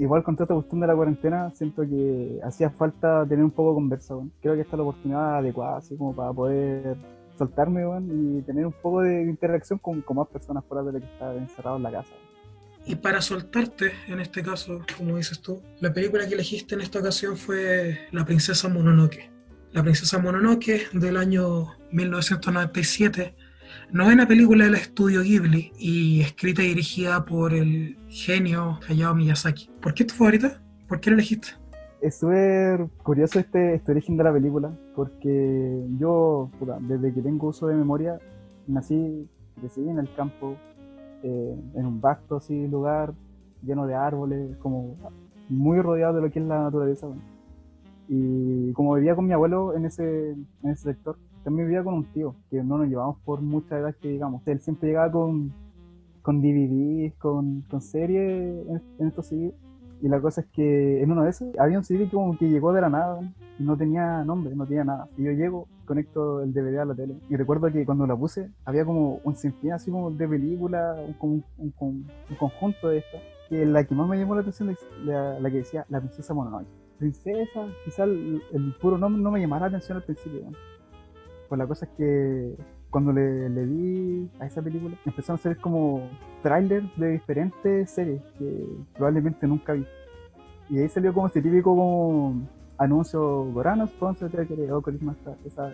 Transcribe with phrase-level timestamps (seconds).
[0.00, 3.70] igual con toda esta cuestión de la cuarentena, siento que hacía falta tener un poco
[3.70, 4.32] de conversa, weón.
[4.40, 6.96] Creo que esta es la oportunidad adecuada, así como para poder
[7.36, 11.06] soltarme, y tener un poco de interacción con, con más personas fuera de lo que
[11.06, 12.12] está encerrado en la casa.
[12.86, 16.98] Y para soltarte, en este caso, como dices tú, la película que elegiste en esta
[16.98, 19.30] ocasión fue La Princesa Mononoke.
[19.72, 23.34] La Princesa Mononoke del año 1997,
[23.92, 29.70] novena película del estudio Ghibli y escrita y dirigida por el genio Hayao Miyazaki.
[29.80, 30.62] ¿Por qué es tu favorita?
[30.88, 31.48] ¿Por qué la elegiste?
[32.00, 37.66] Es súper curioso este, este origen de la película, porque yo, desde que tengo uso
[37.66, 38.18] de memoria,
[38.66, 40.56] nací, crecí en el campo,
[41.22, 43.12] eh, en un vasto así lugar,
[43.62, 44.96] lleno de árboles, como
[45.50, 47.06] muy rodeado de lo que es la naturaleza.
[48.08, 52.04] Y como vivía con mi abuelo en ese, en ese sector, también vivía con un
[52.04, 54.42] tío, que no nos llevamos por mucha edad que digamos.
[54.46, 55.52] Él siempre llegaba con,
[56.22, 59.52] con DVDs, con, con series en, en estos CDs.
[60.02, 62.48] Y la cosa es que en uno de esos había un CD que como que
[62.48, 63.20] llegó de la nada
[63.58, 65.08] no tenía nombre, no tenía nada.
[65.18, 67.16] Y yo llego, conecto el DVD a la tele.
[67.28, 71.30] Y recuerdo que cuando la puse había como un sinfín así como de películas, un,
[71.30, 73.20] un, un- un- un conjunto de estas.
[73.50, 76.66] Que la que más me llamó la atención es la, que decía La Princesa Mononoke.
[76.98, 78.40] Princesa, quizá el,
[78.80, 80.40] puro nombre no me llamara la atención al principio.
[81.50, 82.56] Pues la cosa es que
[82.90, 86.08] cuando le, le di a esa película, empezaron a salir como
[86.44, 89.84] trailers de diferentes series que probablemente nunca vi.
[90.68, 92.40] Y ahí salió como este típico como
[92.78, 95.72] anuncio Gorano sponsor que oh, Christmas Star", esa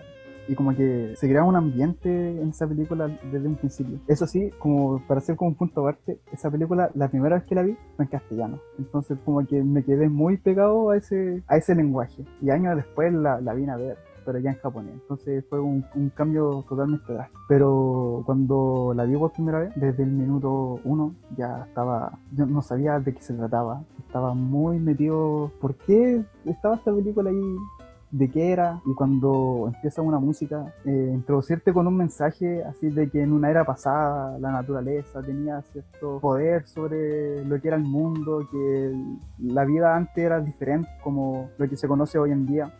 [0.48, 3.98] y como que se creaba un ambiente en esa película desde un principio.
[4.06, 7.54] Eso sí, como para hacer como un punto aparte, esa película la primera vez que
[7.54, 8.60] la vi fue en castellano.
[8.78, 12.24] Entonces como que me quedé muy pegado a ese, a ese lenguaje.
[12.40, 14.94] Y años después la, la vine a ver, pero ya en japonés.
[14.94, 17.40] Entonces fue un, un cambio totalmente drástico.
[17.48, 22.60] Pero cuando la vi por primera vez, desde el minuto uno, ya estaba, yo no
[22.60, 23.82] sabía de qué se trataba.
[23.98, 27.56] Estaba muy metido, ¿por qué estaba esta película ahí?
[28.10, 33.10] de qué era y cuando empieza una música, eh, introducirte con un mensaje así de
[33.10, 37.84] que en una era pasada la naturaleza tenía cierto poder sobre lo que era el
[37.84, 38.92] mundo, que
[39.38, 42.72] la vida antes era diferente como lo que se conoce hoy en día.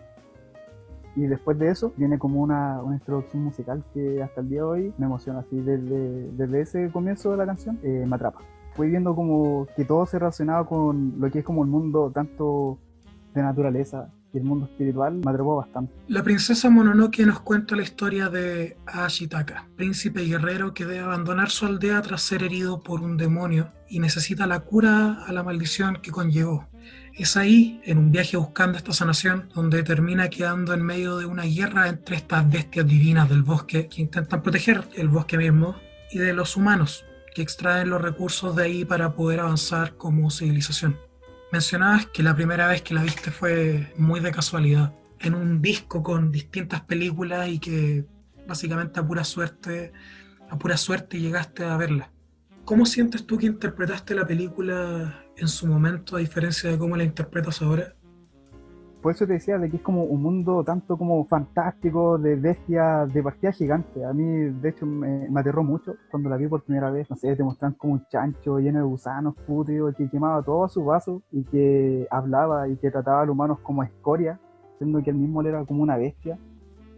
[1.17, 4.67] Y después de eso viene como una, una introducción musical que hasta el día de
[4.67, 8.41] hoy me emociona así desde, desde ese comienzo de la canción, eh, me atrapa.
[8.75, 12.79] Fui viendo como que todo se relacionaba con lo que es como el mundo tanto
[13.35, 15.95] de naturaleza y el mundo espiritual, me atrapó bastante.
[16.09, 21.65] La princesa Mononoke nos cuenta la historia de Ashitaka, príncipe guerrero que debe abandonar su
[21.65, 26.11] aldea tras ser herido por un demonio y necesita la cura a la maldición que
[26.11, 26.67] conllevó.
[27.17, 31.45] Es ahí, en un viaje buscando esta sanación, donde termina quedando en medio de una
[31.45, 35.77] guerra entre estas bestias divinas del bosque que intentan proteger el bosque mismo
[36.11, 40.99] y de los humanos que extraen los recursos de ahí para poder avanzar como civilización.
[41.53, 46.03] Mencionabas que la primera vez que la viste fue muy de casualidad, en un disco
[46.03, 48.05] con distintas películas y que
[48.47, 49.91] básicamente a pura suerte,
[50.51, 52.11] a pura suerte llegaste a verla.
[52.67, 57.05] ¿Cómo sientes tú que interpretaste la película en su momento a diferencia de cómo la
[57.05, 57.93] interpretas ahora?
[59.03, 63.13] Por eso te decía de que es como un mundo tanto como fantástico, de bestias,
[63.13, 64.05] de partida gigante.
[64.05, 67.09] A mí, de hecho, me, me aterró mucho cuando la vi por primera vez.
[67.09, 70.69] No sé, te mostraban como un chancho lleno de gusanos, putridos, que quemaba todo a
[70.69, 74.41] su vaso y que hablaba y que trataba a los humanos como escoria,
[74.79, 76.37] siendo que él mismo era como una bestia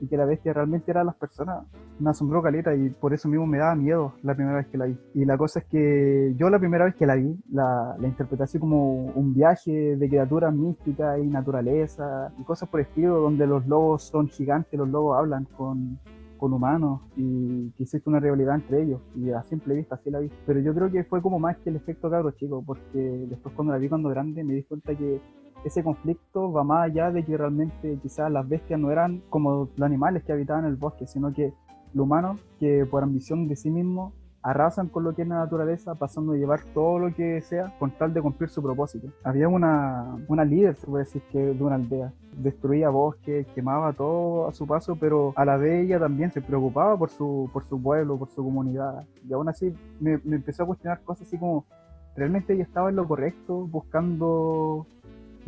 [0.00, 1.64] y que la bestia realmente eran las personas.
[1.98, 4.86] Me asombró caleta y por eso mismo me daba miedo la primera vez que la
[4.86, 4.96] vi.
[5.14, 8.44] Y la cosa es que yo la primera vez que la vi, la, la interpreté
[8.44, 13.46] así como un viaje de criaturas místicas y naturaleza y cosas por el estilo, donde
[13.46, 15.98] los lobos son gigantes, los lobos hablan con,
[16.38, 19.00] con humanos y que existe una rivalidad entre ellos.
[19.16, 20.30] Y a simple vista así la vi.
[20.46, 23.72] Pero yo creo que fue como más que el efecto cabro chico, porque después cuando
[23.72, 25.20] la vi cuando grande me di cuenta que
[25.64, 29.86] ese conflicto va más allá de que realmente quizás las bestias no eran como los
[29.86, 31.52] animales que habitaban el bosque, sino que
[31.94, 34.12] los humanos que por ambición de sí mismos
[34.42, 37.90] arrasan con lo que es la naturaleza, pasando a llevar todo lo que sea con
[37.90, 39.08] tal de cumplir su propósito.
[39.24, 42.12] Había una, una líder, se puede decir, que de una aldea.
[42.36, 46.96] Destruía bosques, quemaba todo a su paso, pero a la vez ella también se preocupaba
[46.96, 49.04] por su, por su pueblo, por su comunidad.
[49.28, 51.66] Y aún así me, me empezó a cuestionar cosas así como,
[52.16, 54.86] ¿realmente ella estaba en lo correcto, buscando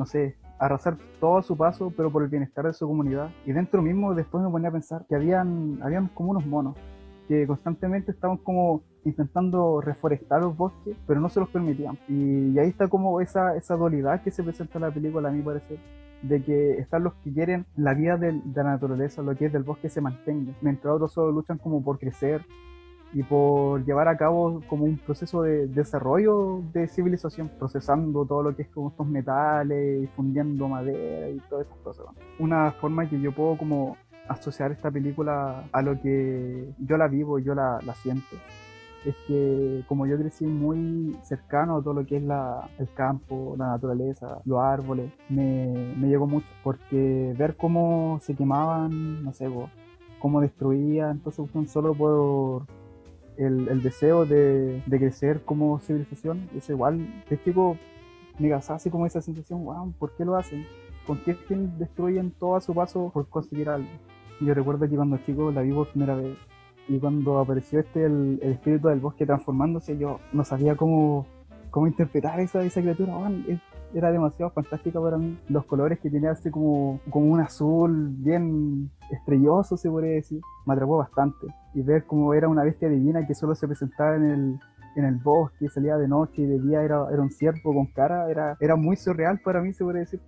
[0.00, 3.28] no sé, arrasar todo a su paso, pero por el bienestar de su comunidad.
[3.46, 6.74] Y dentro mismo después me ponía a pensar que habían, habían como unos monos
[7.28, 11.96] que constantemente estaban como intentando reforestar los bosques, pero no se los permitían.
[12.08, 15.32] Y, y ahí está como esa, esa dualidad que se presenta en la película, a
[15.32, 15.78] mi parecer,
[16.22, 19.52] de que están los que quieren la vida del- de, la naturaleza, lo que es
[19.52, 22.44] del bosque se mantenga, mientras otros solo luchan como por crecer
[23.12, 28.56] y por llevar a cabo como un proceso de desarrollo de civilización, procesando todo lo
[28.56, 32.06] que es como estos metales fundiendo madera y todas esas cosas.
[32.38, 33.96] Una forma que yo puedo como
[34.28, 38.36] asociar esta película a lo que yo la vivo y yo la, la siento
[39.04, 43.54] es que como yo crecí muy cercano a todo lo que es la, el campo,
[43.58, 49.48] la naturaleza, los árboles, me, me llegó mucho, porque ver cómo se quemaban, no sé,
[50.18, 52.66] cómo destruían, entonces solo por
[53.40, 57.76] el, el deseo de, de, crecer como civilización, es igual, es tipo,
[58.68, 60.66] así como esa sensación, wow, ¿por qué lo hacen?
[61.06, 63.88] ¿Con qué fin destruyen todo a su paso por conseguir algo?
[64.40, 66.36] Yo recuerdo que cuando chico la vi por primera vez
[66.88, 71.26] y cuando apareció este el, espíritu del bosque transformándose, yo no sabía cómo,
[71.70, 73.14] cómo interpretar esa, esa criatura.
[73.94, 75.38] Era demasiado fantástica para mí.
[75.48, 80.74] Los colores que tenía así como, como un azul bien estrelloso, se podría decir, me
[80.74, 81.46] atrapó bastante.
[81.74, 84.60] Y ver cómo era una bestia divina que solo se presentaba en el,
[84.96, 88.30] en el bosque, salía de noche y de día era, era un ciervo con cara,
[88.30, 90.20] era, era muy surreal para mí, se podría decir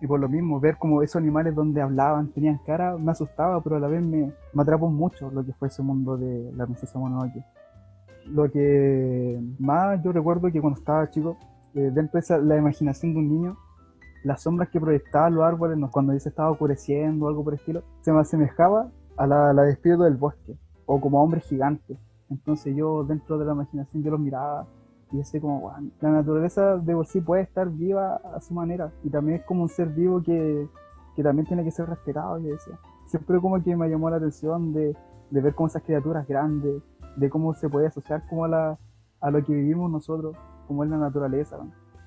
[0.00, 3.76] y por lo mismo ver como esos animales donde hablaban tenían cara me asustaba pero
[3.76, 6.98] a la vez me, me atrapó mucho lo que fue ese mundo de la princesa
[6.98, 7.44] Mononoke
[8.26, 11.36] lo que más yo recuerdo que cuando estaba chico
[11.78, 13.56] eh, dentro de la imaginación de un niño
[14.24, 17.82] las sombras que proyectaban los árboles cuando dice estaba oscureciendo o algo por el estilo
[18.00, 21.98] se me asemejaba a la, la espíritu del bosque o como a hombres gigantes
[22.30, 24.66] entonces yo dentro de la imaginación yo los miraba
[25.12, 29.10] y ese como, la naturaleza de por sí puede estar viva a su manera y
[29.10, 30.68] también es como un ser vivo que,
[31.16, 32.78] que también tiene que ser respetado, yo decía.
[33.06, 34.94] Siempre como que me llamó la atención de,
[35.30, 36.82] de ver cómo esas criaturas grandes,
[37.16, 38.78] de cómo se puede asociar como a, la,
[39.20, 40.36] a lo que vivimos nosotros,
[40.68, 41.58] como es la naturaleza.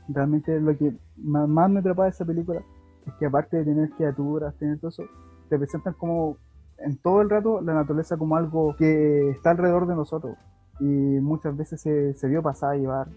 [0.07, 2.61] Realmente lo que más me atrapa de esa película
[3.05, 5.03] es que aparte de tener criaturas, tener todo eso,
[5.49, 6.37] te presentan como
[6.77, 10.37] en todo el rato la naturaleza como algo que está alrededor de nosotros
[10.79, 13.07] y muchas veces se, se vio pasar a llevar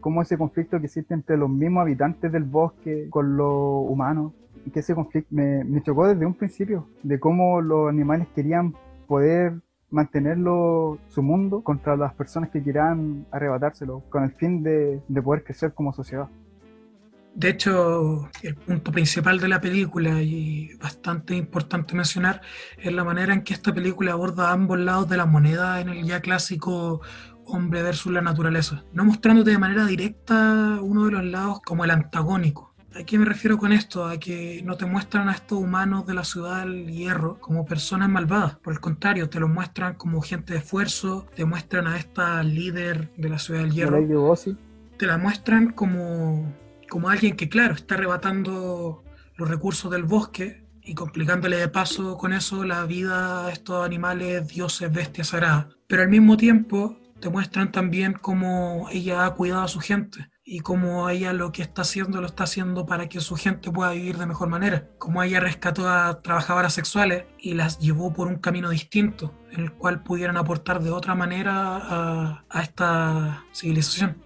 [0.00, 4.32] como ese conflicto que existe entre los mismos habitantes del bosque con los humanos
[4.66, 8.74] y que ese conflicto me, me chocó desde un principio de cómo los animales querían
[9.06, 9.60] poder
[9.90, 15.44] mantenerlo su mundo contra las personas que quieran arrebatárselo con el fin de, de poder
[15.44, 16.28] crecer como sociedad.
[17.34, 22.40] De hecho, el punto principal de la película, y bastante importante mencionar,
[22.76, 26.04] es la manera en que esta película aborda ambos lados de la moneda en el
[26.04, 27.00] ya clásico
[27.46, 31.90] hombre versus la naturaleza, no mostrándote de manera directa uno de los lados como el
[31.90, 32.69] antagónico.
[32.94, 34.04] ¿A qué me refiero con esto?
[34.04, 38.08] A que no te muestran a estos humanos de la ciudad del hierro como personas
[38.08, 38.56] malvadas.
[38.56, 43.12] Por el contrario, te los muestran como gente de esfuerzo, te muestran a esta líder
[43.16, 43.96] de la ciudad del hierro.
[44.98, 46.52] Te la muestran como
[46.90, 49.04] como alguien que, claro, está arrebatando
[49.36, 54.48] los recursos del bosque y complicándole de paso con eso la vida a estos animales,
[54.48, 55.68] dioses, bestias sagradas.
[55.86, 60.60] Pero al mismo tiempo te muestran también cómo ella ha cuidado a su gente y
[60.60, 64.18] cómo ella lo que está haciendo lo está haciendo para que su gente pueda vivir
[64.18, 64.88] de mejor manera.
[64.98, 69.72] Cómo ella rescató a trabajadoras sexuales y las llevó por un camino distinto, en el
[69.72, 74.16] cual pudieran aportar de otra manera a, a esta civilización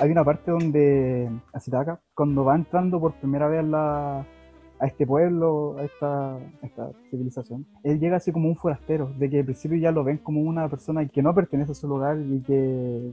[0.00, 5.76] hay una parte donde Asitaka, cuando va entrando por primera vez a, a este pueblo,
[5.78, 9.92] a esta, esta, civilización, él llega así como un forastero, de que al principio ya
[9.92, 13.12] lo ven como una persona que no pertenece a su lugar y que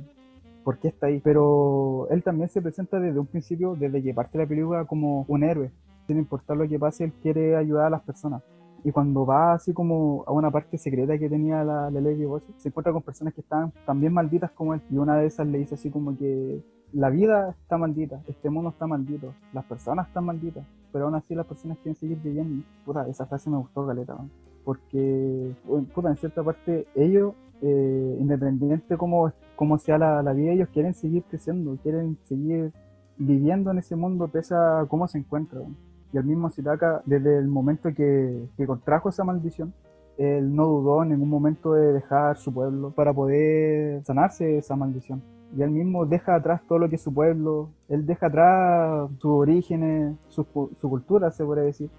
[0.63, 1.21] por qué está ahí.
[1.23, 5.43] Pero él también se presenta desde un principio, desde que parte la película, como un
[5.43, 5.71] héroe.
[6.07, 8.41] Sin importar lo que pase, él quiere ayudar a las personas.
[8.83, 12.25] Y cuando va así como a una parte secreta que tenía la, la Lady
[12.57, 14.81] se encuentra con personas que están también malditas como él.
[14.89, 16.63] Y una de esas le dice así como que
[16.93, 21.35] la vida está maldita, este mundo está maldito, las personas están malditas, pero aún así
[21.35, 22.65] las personas quieren seguir viviendo.
[22.85, 24.17] Puta, esa frase me gustó, Galeta,
[24.63, 25.55] porque,
[25.93, 31.23] puta, en cierta parte, ellos, eh, independiente como, como sea la, vida, ellos quieren seguir
[31.23, 32.71] creciendo, quieren seguir
[33.17, 35.75] viviendo en ese mundo pese a cómo se encuentran.
[36.11, 39.73] Y el mismo Sitaka, desde el momento que, contrajo esa maldición,
[40.17, 45.21] él no dudó en ningún momento de dejar su pueblo para poder sanarse esa maldición
[45.55, 49.31] y él mismo deja atrás todo lo que es su pueblo, él deja atrás sus
[49.31, 50.45] orígenes, su
[50.81, 51.89] cultura, se puede decir.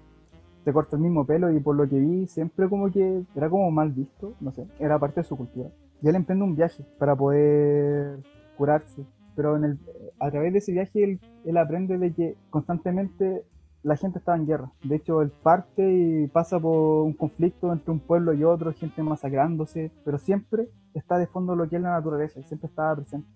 [0.63, 3.71] Se corta el mismo pelo y por lo que vi, siempre como que era como
[3.71, 5.69] mal visto, no sé, era parte de su cultura.
[6.01, 8.19] Y él emprende un viaje para poder
[8.57, 9.03] curarse,
[9.35, 9.79] pero en el,
[10.19, 13.43] a través de ese viaje él, él aprende de que constantemente
[13.83, 14.71] la gente estaba en guerra.
[14.83, 19.01] De hecho, él parte y pasa por un conflicto entre un pueblo y otro, gente
[19.01, 23.27] masacrándose, pero siempre está de fondo lo que es la naturaleza y siempre estaba presente.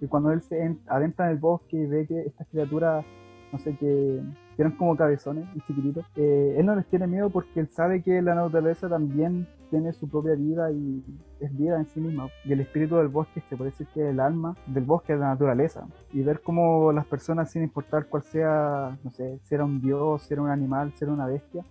[0.00, 3.04] Y cuando él se adentra en el bosque y ve que estas criaturas,
[3.56, 4.20] no sé, que,
[4.58, 8.22] eran como cabezones y chiquititos, eh, él no les tiene miedo porque él sabe que
[8.22, 11.02] la naturaleza también tiene su propia vida y
[11.40, 12.28] es vida en sí misma.
[12.44, 15.18] Y el espíritu del bosque se puede decir que es el alma del bosque, de
[15.18, 15.86] la naturaleza.
[16.12, 20.22] Y ver cómo las personas, sin importar cuál sea, no sé, si era un dios,
[20.22, 21.62] si era un animal, si era una bestia,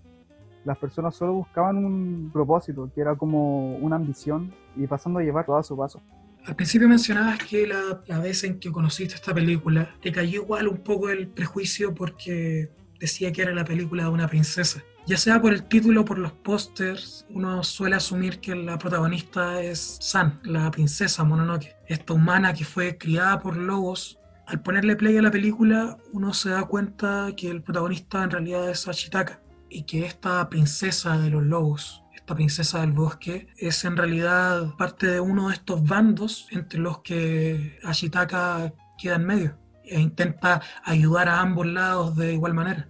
[0.64, 5.46] las personas solo buscaban un propósito, que era como una ambición y pasando a llevar
[5.46, 6.02] todo a su paso.
[6.46, 10.68] Al principio mencionabas que la, la, vez en que conociste esta película te cayó igual
[10.68, 14.84] un poco el prejuicio porque decía que era la película de una princesa.
[15.08, 19.62] Ya sea por el título o por los pósters, uno suele asumir que la protagonista
[19.62, 24.20] es San, la princesa Mononoke, esta humana que fue criada por lobos.
[24.48, 28.70] Al ponerle play a la película, uno se da cuenta que el protagonista en realidad
[28.70, 33.96] es Ashitaka y que esta princesa de los lobos, esta princesa del bosque, es en
[33.96, 39.52] realidad parte de uno de estos bandos entre los que Ashitaka queda en medio
[39.84, 42.90] e intenta ayudar a ambos lados de igual manera.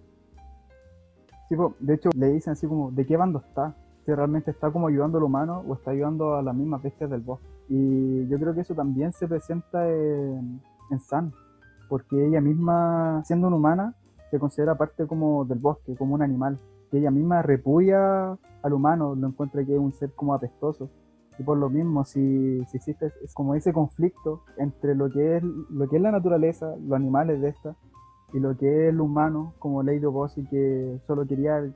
[1.50, 3.76] Sí, de hecho le dicen así como, ¿de qué bando está?
[4.06, 7.20] Si realmente está como ayudando al humano o está ayudando a las mismas bestias del
[7.20, 7.46] bosque.
[7.68, 10.62] Y yo creo que eso también se presenta en,
[10.92, 11.34] en San,
[11.90, 13.96] porque ella misma, siendo una humana,
[14.32, 16.58] se considera parte como del bosque, como un animal.
[16.92, 20.90] Que ella misma repudia al humano, lo encuentra que es un ser como apestoso.
[21.38, 25.44] Y por lo mismo, si, si existe es como ese conflicto entre lo que es
[25.44, 27.76] lo que es la naturaleza, los animales de esta,
[28.34, 31.72] y lo que es el humano, como Lady Bossi, que solo quería,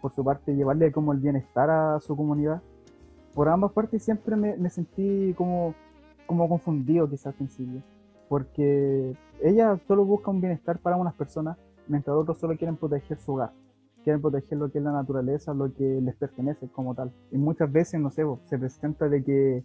[0.00, 2.62] por su parte, llevarle como el bienestar a su comunidad.
[3.34, 5.74] Por ambas partes siempre me, sentí como,
[6.26, 7.82] como confundido quizás al principio,
[8.28, 11.56] porque ella solo busca un bienestar para unas personas,
[11.86, 13.52] mientras otros solo quieren proteger su hogar,
[14.04, 17.12] quieren proteger lo que es la naturaleza, lo que les pertenece como tal.
[17.30, 19.64] Y muchas veces, no sé, se presenta de que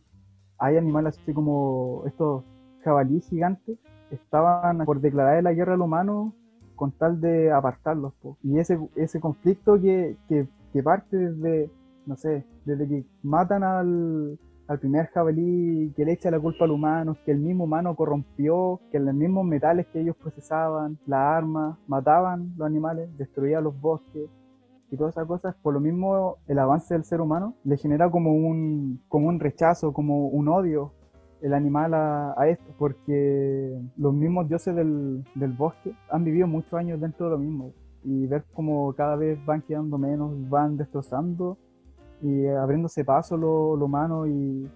[0.58, 2.44] hay animales así como estos
[2.84, 3.78] jabalíes gigantes
[4.12, 6.34] estaban por declarar la guerra al humano
[6.76, 8.14] con tal de apartarlos.
[8.44, 11.72] Y ese, ese conflicto que, que, parte desde,
[12.06, 16.72] no sé, desde que matan al, al primer jabalí, que le echa la culpa al
[16.72, 21.78] humano, que el mismo humano corrompió, que los mismos metales que ellos procesaban, las armas,
[21.88, 24.30] mataban los animales, destruían los bosques
[24.92, 28.34] y todas esas cosas, por lo mismo el avance del ser humano le genera como
[28.34, 30.94] un, como un rechazo, como un odio
[31.42, 35.26] el animal a, esto, porque los mismos dioses del,
[35.58, 39.62] bosque han vivido muchos años dentro de lo mismo y ver cómo cada vez van
[39.62, 41.58] quedando menos, van destrozando
[42.24, 44.68] y abriéndose paso lo, lo humano y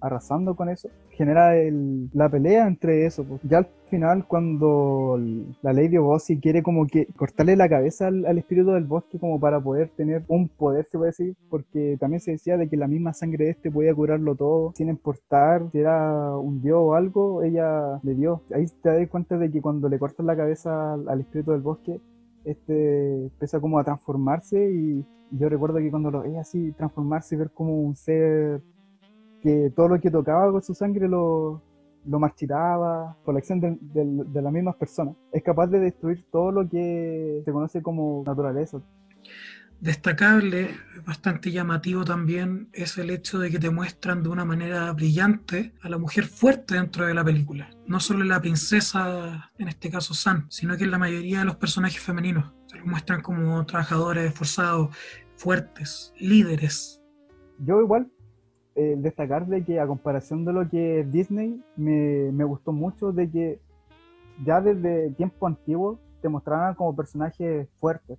[0.00, 3.24] arrasando con eso, genera el, la pelea entre eso.
[3.24, 3.40] Pues.
[3.44, 5.18] Ya al final, cuando
[5.62, 9.60] la Lady Bossi quiere como que cortarle la cabeza al, espíritu del bosque como para
[9.60, 13.12] poder tener un poder, se puede decir, porque también se decía de que la misma
[13.12, 17.98] sangre de este podía curarlo todo, sin importar si era un dios o algo, ella
[18.02, 18.42] le dio.
[18.54, 22.00] Ahí te das cuenta de que cuando le cortas la cabeza al, espíritu del bosque,
[22.46, 27.38] este empieza como a transformarse y yo recuerdo que cuando lo veía así transformarse y
[27.38, 28.62] ver como un ser
[29.42, 31.60] que todo lo que tocaba con su sangre lo,
[32.06, 35.16] lo marchitaba por la acción de, de, las mismas personas.
[35.32, 38.80] Es capaz de destruir todo lo que se conoce como naturaleza.
[39.80, 40.70] Destacable,
[41.06, 45.88] bastante llamativo también, es el hecho de que te muestran de una manera brillante a
[45.90, 47.68] la mujer fuerte dentro de la película.
[47.86, 52.00] No solo la princesa, en este caso San, sino que la mayoría de los personajes
[52.00, 52.54] femeninos.
[52.66, 54.96] Se los muestran como trabajadores esforzados,
[55.36, 57.02] fuertes, líderes.
[57.58, 58.10] Yo igual
[58.74, 63.12] eh, destacar de que a comparación de lo que es Disney, me, me gustó mucho
[63.12, 63.60] de que
[64.44, 68.18] ya desde tiempo antiguo te mostraran como personajes fuertes,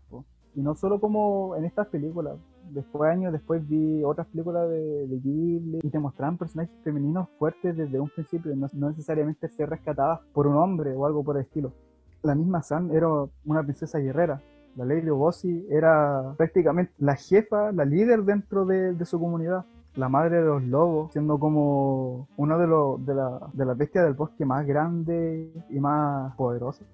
[0.57, 2.35] y no solo como en estas películas.
[2.71, 7.77] Después años después vi otras películas de, de Ghibli y te mostraban personajes femeninos fuertes
[7.77, 11.43] desde un principio, no, no necesariamente ser rescatadas por un hombre o algo por el
[11.43, 11.71] estilo.
[12.23, 13.07] La misma San era
[13.45, 14.41] una princesa guerrera,
[14.75, 19.63] la Lady Bossi era prácticamente la jefa, la líder dentro de, de su comunidad
[19.95, 24.13] la madre de los lobos, siendo como uno de, de, la, de las bestias del
[24.13, 26.85] bosque más grande y más poderosa.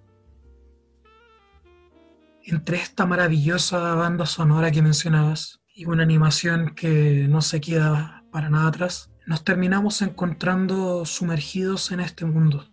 [2.44, 8.50] Entre esta maravillosa banda sonora que mencionabas y una animación que no se queda para
[8.50, 12.70] nada atrás, nos terminamos encontrando sumergidos en este mundo,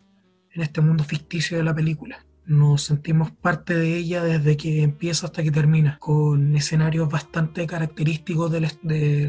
[0.53, 5.27] en este mundo ficticio de la película nos sentimos parte de ella desde que empieza
[5.27, 8.65] hasta que termina, con escenarios bastante característicos del,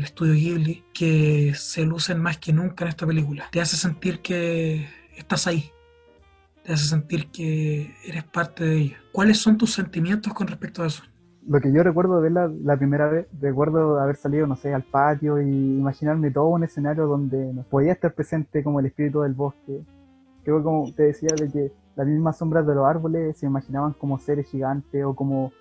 [0.04, 3.48] estudio Ghibli que se lucen más que nunca en esta película.
[3.52, 5.72] Te hace sentir que estás ahí,
[6.64, 8.98] te hace sentir que eres parte de ella.
[9.12, 11.04] ¿Cuáles son tus sentimientos con respecto a eso?
[11.48, 14.84] Lo que yo recuerdo de la, la primera vez, recuerdo haber salido, no sé, al
[14.84, 19.82] patio y imaginarme todo un escenario donde podía estar presente como el espíritu del bosque.
[20.44, 24.20] Creo como te decía de que las mismas sombras de los árboles se imaginaban como
[24.20, 25.52] seres gigantes o como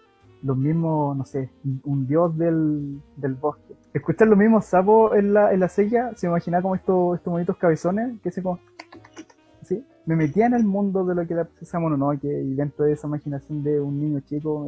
[0.42, 1.50] los mismos, no sé,
[1.84, 3.74] un dios del, del bosque.
[3.92, 7.56] Escuchar los mismos sapos en la, en la sella, se imagina como estos, estos bonitos
[7.56, 8.42] cabezones que se.
[10.10, 13.06] Me metía en el mundo de lo que era Princesa Mononoke y dentro de esa
[13.06, 14.66] imaginación de un niño chico,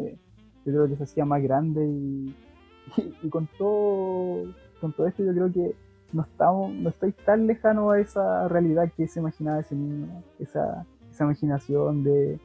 [0.64, 1.84] yo creo que se hacía más grande
[3.24, 4.44] y, con todo
[4.80, 5.74] con todo esto yo creo que
[6.12, 10.86] no estamos no estoy tan lejano a esa realidad que se imaginaba ese niño, esa,
[11.10, 12.38] esa imaginación de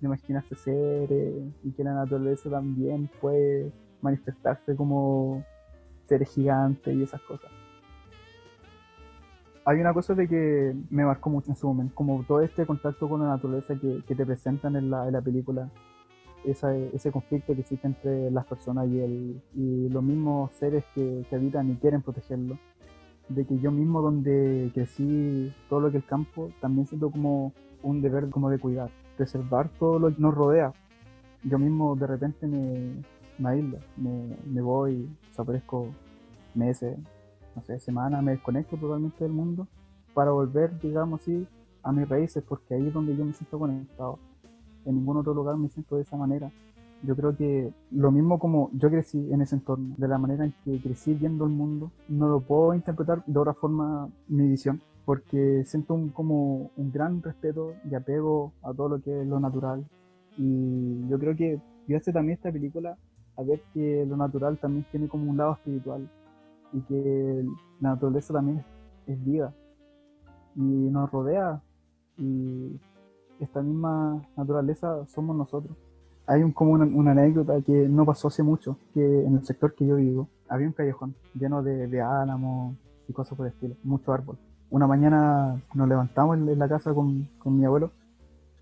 [0.00, 5.44] de imaginarse seres y que la naturaleza también puede manifestarse como
[6.06, 7.50] seres gigantes y esas cosas.
[9.68, 13.06] Hay una cosa de que me marcó mucho en su momento, como todo este contacto
[13.06, 15.68] con la naturaleza que, te presentan en la, en la película,
[16.42, 21.36] ese conflicto que existe entre las personas y, el, y los mismos seres que, que
[21.36, 22.56] habitan y quieren protegerlo.
[23.28, 28.00] De que yo mismo donde crecí, todo lo que el campo, también siento como un
[28.00, 30.72] deber como de cuidar preservar todo lo que nos rodea.
[31.42, 33.04] Yo mismo de repente me,
[33.36, 35.88] me aíslo, me, me voy, desaparezco
[36.54, 36.96] meses,
[37.58, 39.66] no sé, semanas, me desconecto totalmente del mundo
[40.14, 41.44] para volver, digamos así,
[41.82, 44.18] a mis raíces, porque ahí es donde yo me siento conectado.
[44.84, 46.52] En ningún otro lugar me siento de esa manera.
[47.02, 50.54] Yo creo que lo mismo como yo crecí en ese entorno, de la manera en
[50.64, 55.64] que crecí viendo el mundo, no lo puedo interpretar de otra forma mi visión porque
[55.64, 59.84] siento un, como un gran respeto y apego a todo lo que es lo natural.
[60.36, 61.60] Y yo creo que
[61.96, 62.96] hace también esta película
[63.36, 66.08] a ver que lo natural también tiene como un lado espiritual
[66.72, 67.44] y que
[67.80, 68.64] la naturaleza también
[69.06, 69.54] es, vida
[70.54, 71.62] y nos rodea
[72.18, 72.78] y
[73.40, 75.76] esta misma naturaleza somos nosotros.
[76.26, 79.86] Hay un, como una, anécdota que no pasó hace mucho, que en el sector que
[79.86, 82.76] yo vivo había un callejón lleno de, de álamos
[83.08, 84.36] y cosas por el estilo, mucho árbol
[84.70, 87.90] una mañana nos levantamos en la casa con, mi abuelo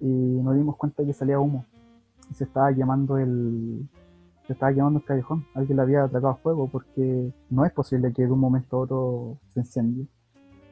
[0.01, 1.65] y nos dimos cuenta que salía humo
[2.31, 3.89] y se estaba quemando el
[4.47, 8.27] se estaba quemando el callejón alguien le había atracado fuego porque no es posible que
[8.27, 10.07] de un momento a otro se incendie.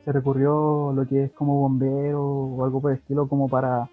[0.04, 3.88] Se recurrió lo que es como bombero o algo por el estilo como para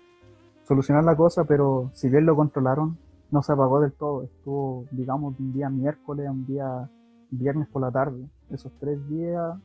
[0.63, 2.97] solucionar la cosa pero si bien lo controlaron
[3.31, 4.23] no se apagó del todo.
[4.23, 6.89] Estuvo digamos un día miércoles a un día
[7.31, 8.27] viernes por la tarde.
[8.49, 9.57] Esos tres días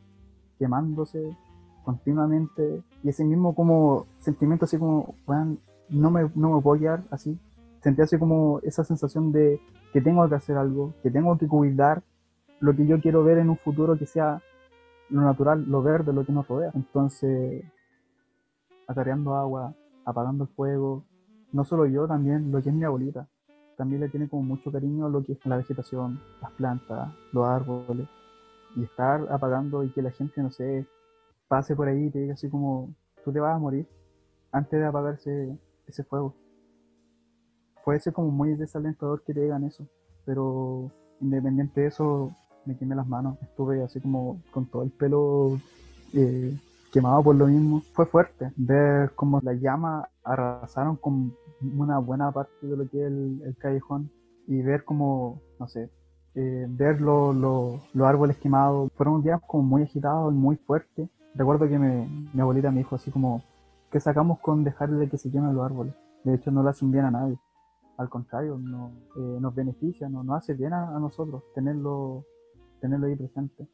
[0.59, 1.37] quemándose
[1.85, 2.83] continuamente.
[3.03, 5.57] Y ese mismo como sentimiento así como, bueno,
[5.89, 7.39] no me, no me puedo quedar así.
[7.83, 9.61] Sentí así como esa sensación de
[9.93, 12.03] que tengo que hacer algo, que tengo que cuidar
[12.61, 14.41] lo que yo quiero ver en un futuro que sea
[15.11, 16.71] lo natural, lo verde, lo que nos rodea.
[16.75, 17.65] Entonces,
[18.87, 21.05] atareando agua, apagando el fuego,
[21.53, 23.29] no solo yo, también lo que es mi abuelita.
[23.77, 28.09] También le tiene como mucho cariño lo que es la vegetación, las plantas, los árboles.
[28.75, 30.87] Y estar apagando y que la gente, no sé,
[31.49, 32.95] pase por ahí y te diga así como,
[33.25, 33.87] tú te vas a morir
[34.53, 36.35] antes de apagarse ese fuego.
[37.87, 39.87] Puede ser como muy desalentador que te eso,
[40.25, 42.33] pero independiente de eso,
[42.65, 43.39] me quemé las manos.
[43.43, 45.57] Estuve así como con todo el pelo
[46.13, 46.59] eh,
[46.93, 47.83] quemado por lo mismo.
[47.93, 51.33] Fue fuerte ver cómo las llamas arrasaron con
[51.79, 54.11] una buena parte de lo que es el, callejón
[54.49, 55.89] y ver como, no sé,
[56.35, 58.91] eh, ver los árboles quemados.
[58.97, 63.13] Fueron días como muy agitados y muy fuertes recuerdo que mi abuelita me dijo así
[63.13, 63.45] como,
[63.93, 65.95] que sacamos con dejar de que se quemen los árboles?
[66.25, 67.39] De hecho, no le hacen bien a nadie.
[67.97, 72.25] Al contrario, no, eh, nos beneficia, no, nos hace bien a, nosotros tenerlo,
[72.81, 73.67] tenerlo ahí presente.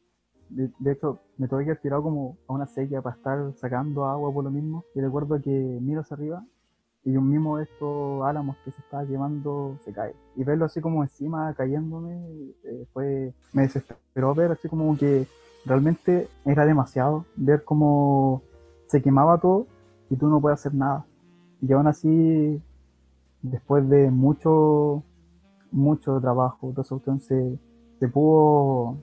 [0.49, 4.31] De, hecho, me tuve que ir tirado como a una sequía para estar sacando agua
[4.31, 4.85] por lo mismo.
[4.93, 6.45] Y recuerdo que miro hacia arriba
[7.05, 10.13] y un mismo de estos álamos que se estaba quemando se cae.
[10.35, 15.27] Y verlo así como encima cayéndome eh, fue, me desesperó ver así como que
[15.65, 18.41] realmente era demasiado ver cómo
[18.87, 19.67] se quemaba todo
[20.09, 21.05] y tú no puedes hacer nada.
[21.61, 22.61] Y aún así,
[23.43, 25.03] después de mucho,
[25.71, 26.73] mucho trabajo,
[27.19, 27.59] se,
[27.99, 28.97] se pudo,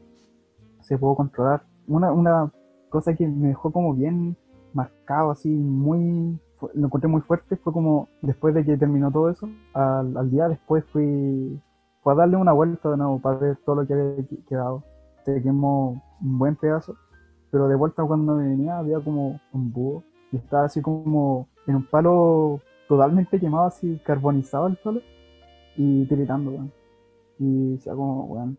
[0.81, 1.63] se pudo controlar.
[1.87, 2.53] Una, una
[2.89, 4.37] cosa que me dejó como bien
[4.73, 6.41] marcado, así, muy,
[6.75, 10.49] lo encontré muy fuerte, fue como después de que terminó todo eso, al, al día
[10.49, 11.61] después fui,
[12.03, 14.83] fue a darle una vuelta de nuevo para ver todo lo que había quedado
[15.25, 16.97] se un buen pedazo,
[17.51, 21.77] pero de vuelta cuando me venía había como un búho y estaba así como en
[21.77, 25.01] un palo totalmente quemado, así carbonizado el suelo
[25.77, 26.53] y tiritando,
[27.39, 28.59] Y decía como, weón,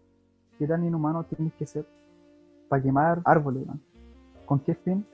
[0.58, 1.86] ¿qué tan inhumano tienes que ser
[2.70, 3.68] para quemar árboles,
[4.46, 5.06] ¿Con qué fin?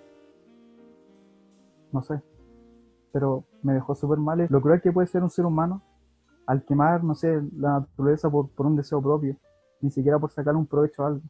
[1.91, 2.21] No sé.
[3.11, 5.81] Pero me dejó súper mal lo cruel que puede ser un ser humano
[6.45, 9.35] al quemar, no sé, la naturaleza por, un deseo propio,
[9.81, 11.21] ni siquiera por sacar un provecho a algo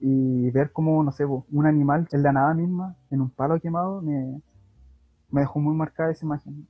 [0.00, 4.02] y ver como, no sé, un animal en la nada misma, en un palo quemado,
[4.02, 4.42] me,
[5.30, 6.68] me dejó muy marcada esa imagen.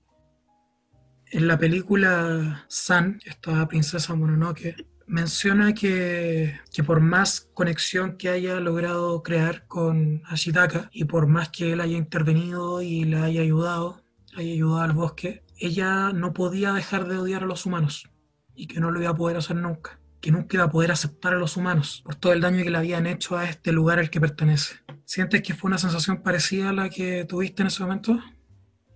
[1.32, 8.60] En la película San, esta princesa Mononoke, menciona que, que, por más conexión que haya
[8.60, 14.02] logrado crear con Ashitaka y por más que él haya intervenido y le haya ayudado,
[14.36, 18.10] haya ayudado al bosque, ella no podía dejar de odiar a los humanos
[18.54, 21.32] y que no lo iba a poder hacer nunca, que nunca iba a poder aceptar
[21.32, 24.10] a los humanos por todo el daño que le habían hecho a este lugar al
[24.10, 24.74] que pertenece.
[25.06, 28.18] ¿Sientes que fue una sensación parecida a la que tuviste en ese momento?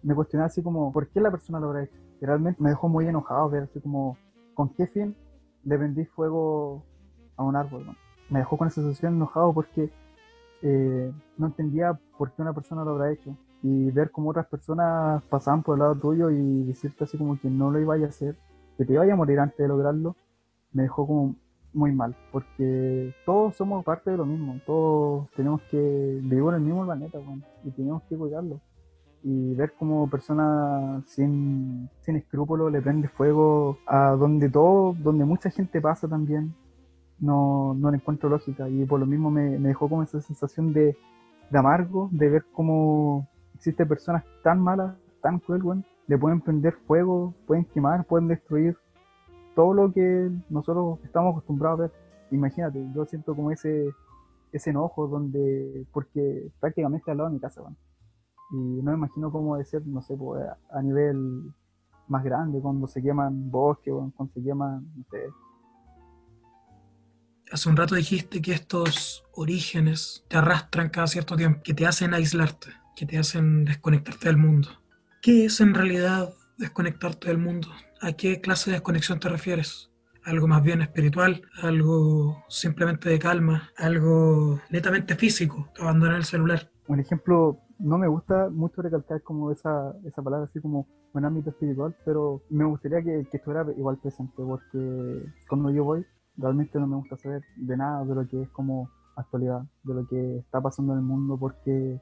[0.02, 2.05] Me cuestioné así como, ¿por qué la persona lo habrá hecho?
[2.20, 4.16] Realmente me dejó muy enojado ver así como,
[4.54, 5.14] ¿con qué fin
[5.64, 6.82] le vendí fuego
[7.36, 7.84] a un árbol?
[8.30, 9.90] Me dejó con esa sensación enojado porque
[10.62, 13.36] eh, no entendía por qué una persona lo habrá hecho.
[13.62, 17.50] Y ver cómo otras personas pasaban por el lado tuyo y decirte así como que
[17.50, 18.36] no lo iba a hacer,
[18.76, 20.14] que te iba a morir antes de lograrlo,
[20.72, 21.34] me dejó como
[21.72, 25.76] muy mal, porque todos somos parte de lo mismo, todos tenemos que
[26.22, 27.18] vivir en el mismo planeta,
[27.64, 28.60] y tenemos que cuidarlo
[29.28, 35.50] y ver cómo personas sin, sin escrúpulos le prende fuego a donde todo, donde mucha
[35.50, 36.54] gente pasa también,
[37.18, 40.96] no, no le encuentro lógica y por lo mismo me, dejó como esa sensación de,
[41.52, 47.64] amargo, de ver cómo existen personas tan malas, tan cruel, le pueden prender fuego, pueden
[47.64, 48.76] quemar, pueden destruir
[49.56, 51.92] todo lo que nosotros estamos acostumbrados a ver.
[52.30, 53.90] Imagínate, yo siento como ese,
[54.52, 57.76] ese enojo donde, porque prácticamente al lado de mi casa, bueno
[58.50, 61.52] y no me imagino cómo debe ser, no sé, pues, a nivel
[62.08, 65.18] más grande, cuando se queman bosques o cuando se queman, no sé.
[67.52, 72.14] Hace un rato dijiste que estos orígenes te arrastran cada cierto tiempo, que te hacen
[72.14, 74.68] aislarte, que te hacen desconectarte del mundo.
[75.22, 77.68] ¿Qué es en realidad desconectarte del mundo?
[78.00, 79.90] ¿A qué clase de desconexión te refieres?
[80.24, 81.42] ¿Algo más bien espiritual?
[81.62, 83.70] ¿Algo simplemente de calma?
[83.76, 85.68] ¿Algo netamente físico?
[85.78, 86.70] ¿Abandonar el celular?
[86.88, 91.50] Un ejemplo no me gusta mucho recalcar como esa, esa palabra así como un ámbito
[91.50, 96.04] espiritual, pero me gustaría que, que, estuviera igual presente, porque cuando yo voy,
[96.36, 100.06] realmente no me gusta saber de nada de lo que es como actualidad, de lo
[100.06, 102.00] que está pasando en el mundo, porque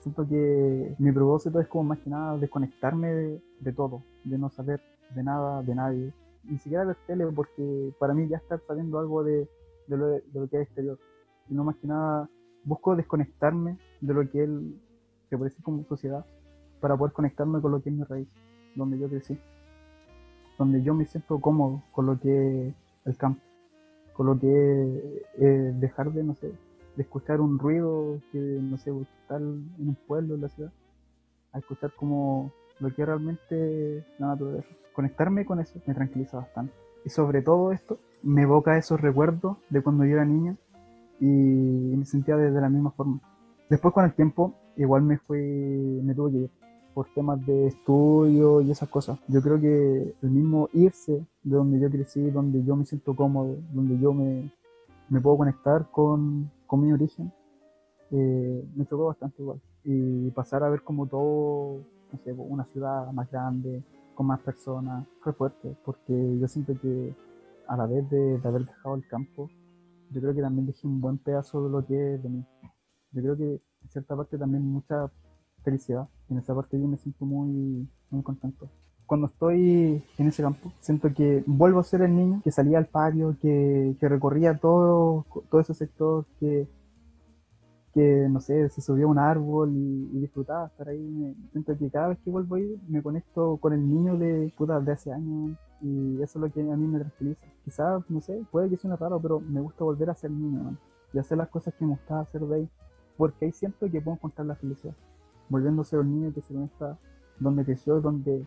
[0.00, 4.80] siento que mi propósito es como más que nada desconectarme de, todo, de no saber
[5.14, 9.24] de nada, de nadie, ni siquiera ver tele, porque para mí ya estar sabiendo algo
[9.24, 9.48] de,
[9.86, 10.98] de, lo, de lo que hay exterior,
[11.48, 12.28] sino más que nada
[12.64, 14.80] busco desconectarme de lo que él
[15.28, 16.24] que parece como sociedad
[16.80, 18.28] para poder conectarme con lo que es mi raíz,
[18.74, 19.38] donde yo crecí,
[20.58, 23.40] donde yo me siento cómodo con lo que es el campo,
[24.12, 26.52] con lo que es dejar de, no sé,
[26.96, 30.72] de escuchar un ruido que, no sé, estar en un pueblo, en la ciudad,
[31.52, 34.68] a escuchar como lo que es realmente la naturaleza.
[34.92, 36.72] Conectarme con eso me tranquiliza bastante.
[37.04, 40.56] Y sobre todo esto, me evoca esos recuerdos de cuando yo era niña
[41.20, 43.20] y me sentía de la misma forma.
[43.70, 45.38] Después con el tiempo igual me fui,
[46.02, 46.50] me tuve que ir
[46.94, 49.18] por temas de estudio y esas cosas.
[49.28, 53.56] Yo creo que el mismo irse de donde yo crecí, donde yo me siento cómodo,
[53.72, 54.50] donde yo me,
[55.08, 57.32] me puedo conectar con, con mi origen,
[58.10, 59.60] eh, me tocó bastante igual.
[59.84, 61.78] Y pasar a ver como todo,
[62.12, 63.82] no sé, una ciudad más grande,
[64.14, 67.14] con más personas, fue fuerte, porque yo siento que
[67.68, 69.48] a la vez de, de haber dejado el campo,
[70.10, 72.44] yo creo que también dejé un buen pedazo de lo que es de mí.
[73.12, 75.10] Yo creo que en cierta parte también mucha
[75.62, 76.08] felicidad.
[76.28, 78.68] En esa parte yo me siento muy, muy contento.
[79.06, 82.86] Cuando estoy en ese campo, siento que vuelvo a ser el niño que salía al
[82.86, 86.68] patio, que, que recorría todo, todo ese sector, que,
[87.94, 91.34] que, no sé, se subía a un árbol y, disfrutaba estar ahí.
[91.52, 94.78] siento que cada vez que vuelvo a ir me conecto con el niño de, puta,
[94.80, 97.46] de hace años y eso es lo que a mí me tranquiliza.
[97.64, 100.76] Quizás, no sé, puede que suene raro, pero me gusta volver a ser niño
[101.14, 102.68] y hacer las cosas que me gustaba hacer de ahí
[103.18, 104.94] porque ahí siento que puedo encontrar la felicidad,
[105.50, 106.96] volviendo a un niño que se conecta
[107.38, 108.46] donde creció, donde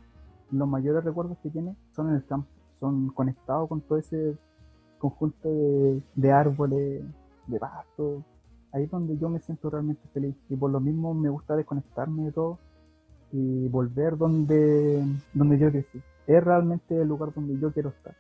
[0.50, 2.48] los mayores recuerdos que tiene son en el campo,
[2.80, 4.36] son conectados con todo ese
[4.98, 5.50] conjunto
[6.16, 7.04] de, árboles,
[7.48, 8.24] de pastos,
[8.72, 12.26] ahí es donde yo me siento realmente feliz y por lo mismo me gusta desconectarme
[12.26, 12.58] de todo
[13.34, 15.04] y volver donde,
[15.34, 16.02] donde yo crecí.
[16.28, 18.16] Es realmente el lugar donde yo quiero estar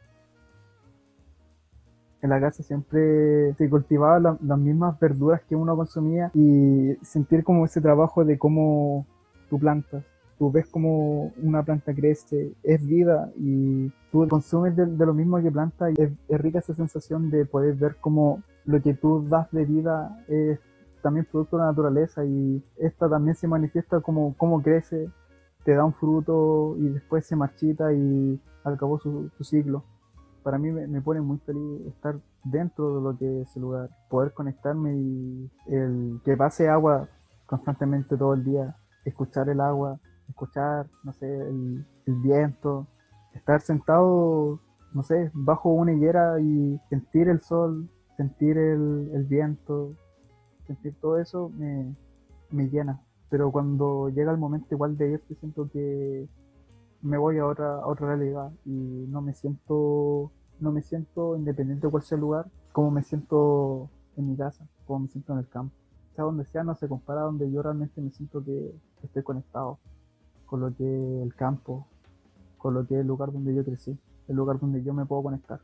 [2.22, 7.66] en la casa siempre se cultivaban las mismas verduras que uno consumía y sentir como
[7.66, 9.06] ese trabajo de cómo
[9.50, 10.04] tú plantas.
[10.38, 15.52] Tú ves cómo una planta crece, es vida y tú consumes de, lo mismo que
[15.52, 19.66] planta y es, rica esa sensación de poder ver cómo lo que tú das de
[19.66, 20.60] vida es
[21.02, 25.10] también producto de la naturaleza y esta también se manifiesta como cómo crece,
[25.64, 29.84] te da un fruto y después se marchita y acabó su ciclo
[30.44, 34.34] para mí me, pone muy feliz estar dentro de lo que es el lugar, poder
[34.34, 37.08] conectarme y el que pase agua
[37.46, 38.76] constantemente todo el día,
[39.06, 40.00] escuchar el agua,
[40.30, 42.88] escuchar, no sé, el viento,
[43.34, 44.60] estar sentado,
[44.94, 49.96] no sé, bajo una higuera y sentir el sol, sentir el, viento,
[50.68, 51.96] sentir todo eso me,
[52.50, 53.02] me llena.
[53.30, 56.28] Pero cuando llega el momento igual de irte, siento que
[57.02, 61.88] me voy a otra, a otra realidad y no me siento no me siento independiente
[61.88, 65.40] de cuál sea el lugar como me siento en mi casa como me siento en
[65.40, 65.76] el campo.
[66.16, 69.80] Sea donde sea no se compara a donde yo realmente me siento que estoy conectado
[70.46, 71.88] con lo que es el campo
[72.58, 75.24] con lo que es el lugar donde yo crecí el lugar donde yo me puedo
[75.24, 75.60] conectar.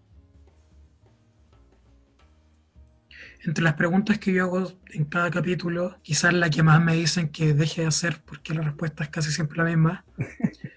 [3.46, 7.30] Entre las preguntas que yo hago en cada capítulo, quizás la que más me dicen
[7.30, 10.06] que deje de hacer, porque la respuesta es casi siempre la misma,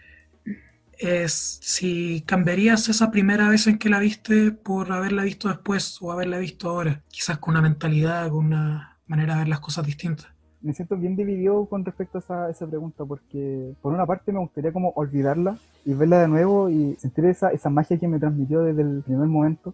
[1.00, 6.12] es si cambiarías esa primera vez en que la viste por haberla visto después o
[6.12, 10.28] haberla visto ahora, quizás con una mentalidad, con una manera de ver las cosas distintas.
[10.60, 14.40] Me siento bien dividido con respecto a esa, esa pregunta porque por una parte me
[14.40, 18.60] gustaría como olvidarla y verla de nuevo y sentir esa, esa magia que me transmitió
[18.62, 19.72] desde el primer momento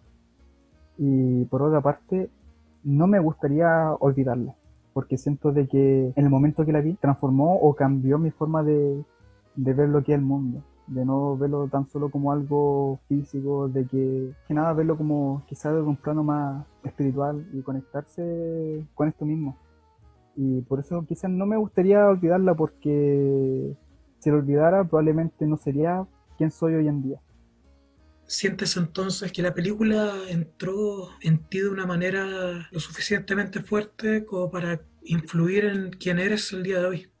[0.97, 2.29] y por otra parte
[2.83, 4.55] no me gustaría olvidarla
[4.93, 8.63] porque siento de que en el momento que la vi transformó o cambió mi forma
[8.63, 9.03] de,
[9.55, 13.67] de ver lo que es el mundo de no verlo tan solo como algo físico,
[13.67, 19.07] de que, que nada, verlo como quizás de un plano más espiritual y conectarse con
[19.07, 19.57] esto mismo.
[20.35, 23.75] Y por eso quizás no me gustaría olvidarla porque
[24.19, 26.05] si lo olvidara probablemente no sería
[26.37, 27.19] quien soy hoy en día.
[28.25, 34.51] ¿Sientes entonces que la película entró en ti de una manera lo suficientemente fuerte como
[34.51, 37.11] para influir en quién eres el día de hoy?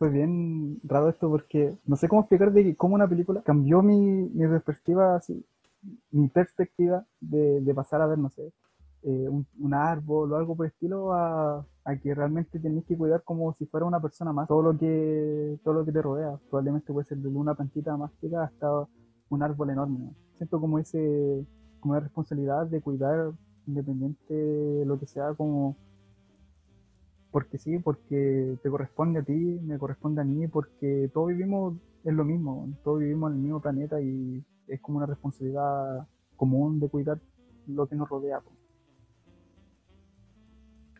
[0.00, 4.00] Fue bien raro esto porque no sé cómo explicar de cómo una película cambió mi,
[4.00, 5.44] mi perspectiva, así,
[6.10, 8.50] mi perspectiva de, pasar a ver, no sé,
[9.02, 13.22] eh, un, árbol o algo por el estilo a, a que realmente tenés que cuidar
[13.24, 16.38] como si fuera una persona más todo lo que todo lo que te rodea.
[16.48, 18.86] Probablemente puede ser desde una plantita más chica hasta
[19.28, 20.14] un árbol enorme.
[20.36, 21.44] Siento como ese
[21.78, 23.32] como una responsabilidad de cuidar
[23.66, 25.76] independiente de lo que sea como
[27.30, 32.16] porque sí, porque te corresponde a ti, me corresponde a mí, porque todos vivimos en
[32.16, 36.88] lo mismo, todos vivimos en el mismo planeta y es como una responsabilidad común de
[36.88, 37.20] cuidar
[37.66, 38.40] lo que nos rodea.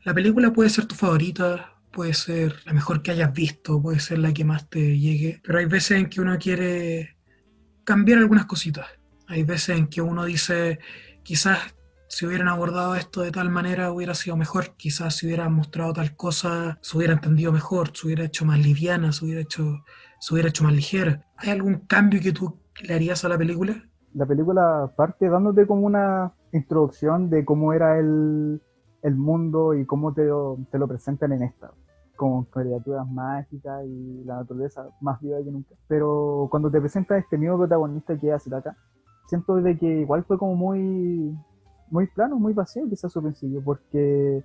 [0.04, 4.18] La película puede ser tu favorita, puede ser la mejor que hayas visto, puede ser
[4.18, 7.16] la que más te llegue, pero hay veces en que uno quiere
[7.84, 8.86] cambiar algunas cositas.
[9.26, 10.78] Hay veces en que uno dice,
[11.22, 11.74] quizás
[12.10, 14.74] si hubieran abordado esto de tal manera hubiera sido mejor.
[14.76, 19.12] Quizás si hubieran mostrado tal cosa se hubiera entendido mejor, se hubiera hecho más liviana,
[19.12, 19.84] se hubiera hecho,
[20.18, 21.24] se hubiera hecho más ligera.
[21.36, 23.74] ¿Hay algún cambio que tú le harías a la película?
[24.12, 28.60] La película parte dándote como una introducción de cómo era el,
[29.02, 31.70] el mundo y cómo te lo, te lo presentan en esta
[32.16, 35.76] con criaturas mágicas y la naturaleza más viva que nunca.
[35.86, 38.76] Pero cuando te presenta este nuevo protagonista que es acá,
[39.28, 41.38] siento de que igual fue como muy
[41.90, 44.42] muy plano, muy vacío quizás su principio, porque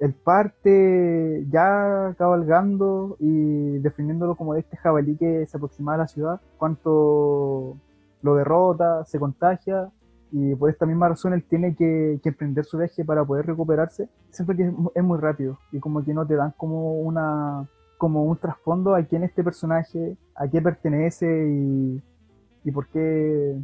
[0.00, 6.40] el parte ya cabalgando y defendiéndolo como este jabalí que se aproxima a la ciudad,
[6.58, 7.76] cuanto
[8.22, 9.90] lo derrota, se contagia
[10.32, 14.56] y por esta misma razón él tiene que, emprender su viaje para poder recuperarse, siempre
[14.56, 17.66] que es, muy rápido y como que no te dan como una
[17.98, 21.48] como un trasfondo a quién es este personaje, a qué pertenece
[22.64, 23.56] y por qué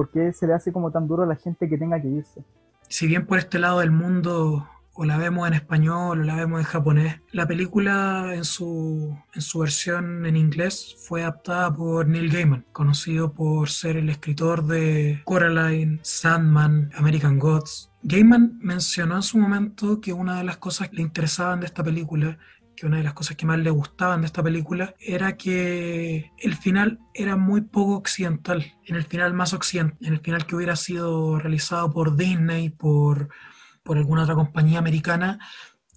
[0.00, 2.42] ¿Por qué se le hace como tan duro a la gente que tenga que irse?
[2.88, 6.58] Si bien por este lado del mundo o la vemos en español o la vemos
[6.58, 12.32] en japonés, la película en su, en su versión en inglés fue adaptada por Neil
[12.32, 17.92] Gaiman, conocido por ser el escritor de Coraline, Sandman, American Gods.
[18.02, 21.84] Gaiman mencionó en su momento que una de las cosas que le interesaban de esta
[21.84, 22.38] película
[22.80, 26.56] que una de las cosas que más le gustaban de esta película era que el
[26.56, 30.76] final era muy poco occidental, en el final más occidental, en el final que hubiera
[30.76, 33.28] sido realizado por Disney, por,
[33.82, 35.38] por alguna otra compañía americana,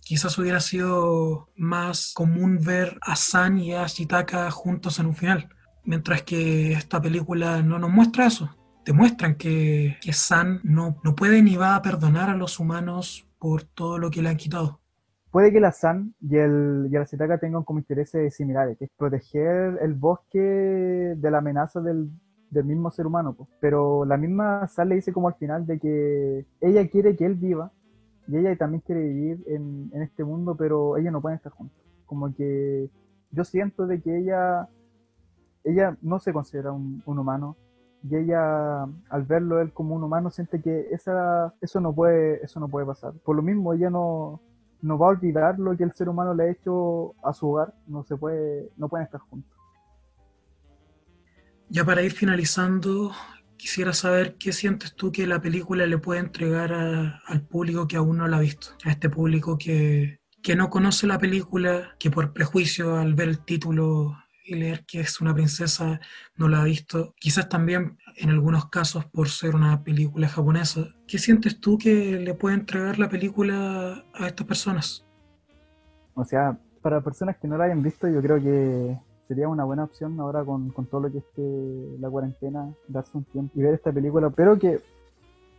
[0.02, 5.56] quizás hubiera sido más común ver a San y a Shitaka juntos en un final,
[5.86, 8.58] mientras que esta película no nos muestra eso.
[8.84, 13.26] Te muestran que, que San no, no puede ni va a perdonar a los humanos
[13.40, 14.83] por todo lo que le han quitado
[15.34, 19.80] puede que la San y el, y Cetaka tengan como intereses similares, que es proteger
[19.82, 22.12] el bosque de la amenaza del,
[22.52, 23.36] del mismo ser humano.
[23.60, 27.34] Pero la misma San le dice como al final de que ella quiere que él
[27.34, 27.72] viva
[28.28, 31.84] y ella también quiere vivir en, en este mundo, pero ella no pueden estar juntos.
[32.06, 32.92] Como que
[33.32, 34.70] yo siento de que ella,
[35.64, 37.58] ella no se considera un, un humano,
[38.04, 42.60] y ella al verlo él como un humano siente que esa, eso no puede eso
[42.60, 44.42] no puede pasar por lo mismo ella no
[44.84, 47.74] no va a olvidar lo que el ser humano le ha hecho a su hogar,
[47.88, 49.58] no se puede, no pueden estar juntos.
[51.70, 53.12] Ya para ir finalizando,
[53.56, 58.18] quisiera saber qué sientes tú que la película le puede entregar al público que aún
[58.18, 62.34] no la ha visto, a este público que, que no conoce la película, que por
[62.34, 66.00] prejuicio al ver el título y leer que es una princesa
[66.36, 70.88] no la ha visto, quizás también en algunos casos por ser una película japonesa.
[71.08, 75.06] ¿Qué sientes tú que le puede entregar la película a estas personas?
[76.16, 79.86] O sea, para personas que no la hayan visto, yo creo que sería una buena
[79.86, 83.92] opción ahora con, todo lo que esté la cuarentena, darse un tiempo y ver esta
[83.92, 84.80] película, pero que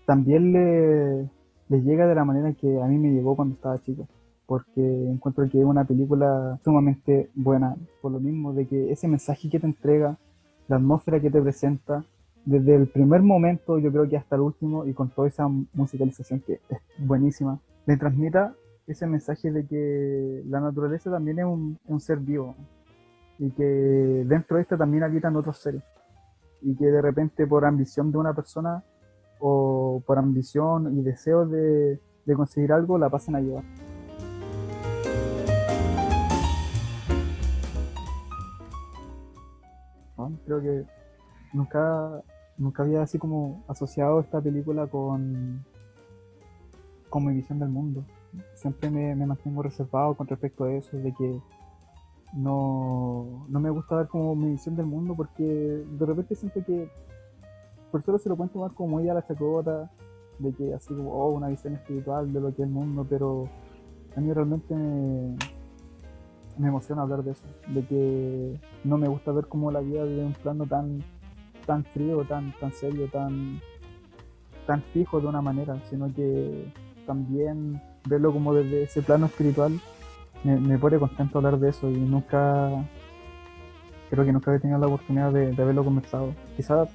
[0.06, 1.30] también le,
[1.68, 4.06] les llega de la manera que a mí me llegó cuando estaba chico
[4.46, 9.48] porque encuentro que es una película sumamente buena, por lo mismo de que ese mensaje
[9.48, 10.18] que te entrega,
[10.68, 12.04] la atmósfera que te presenta,
[12.44, 16.40] desde el primer momento yo creo que hasta el último y con toda esa musicalización
[16.40, 18.54] que es buenísima, le transmita
[18.86, 22.54] ese mensaje de que la naturaleza también es un, ser vivo
[23.38, 23.64] y que
[24.26, 25.82] dentro de esta también habitan otros seres
[26.60, 28.84] y que de repente por ambición de una persona
[29.40, 33.64] o por ambición y deseo de, de conseguir algo la pasen a llevar.
[40.44, 40.84] Creo que
[41.52, 42.22] nunca,
[42.58, 45.64] nunca había así como asociado esta película con,
[47.08, 48.04] con mi visión del mundo.
[48.54, 51.40] Siempre me, mantengo reservado con respecto a eso, de que
[52.32, 56.90] no, no me gusta ver como mi visión del mundo porque de repente siento que
[57.92, 59.88] por solo se lo pueden tomar como ella la chacota,
[60.40, 63.48] de que así como oh, una visión espiritual de lo que es el mundo, pero
[64.16, 65.36] a mí realmente me,
[66.58, 70.24] me emociona hablar de eso, de que no me gusta ver como la vida de
[70.24, 71.02] un plano tan,
[71.66, 73.60] tan frío, tan, tan serio, tan,
[74.66, 76.72] tan fijo de una manera, sino que
[77.06, 79.80] también verlo como desde ese plano espiritual
[80.44, 82.70] me, pone contento hablar de eso y nunca,
[84.10, 86.34] creo que nunca había tenido la oportunidad de, haberlo conversado.
[86.56, 86.88] Quizás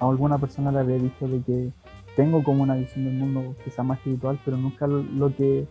[0.00, 1.72] a alguna persona le había dicho de que
[2.16, 5.66] tengo como una visión del mundo quizás más espiritual, pero nunca lo que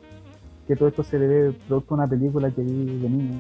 [0.68, 3.40] que todo esto se debe producto de una película que vi de niño.